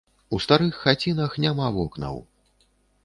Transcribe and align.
У 0.35 0.37
старых 0.45 0.79
хацінах 0.85 1.37
няма 1.45 1.67
вокнаў. 1.79 2.15